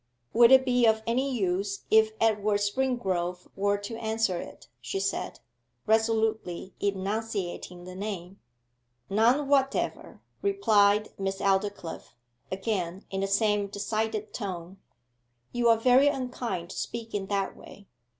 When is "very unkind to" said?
15.77-16.77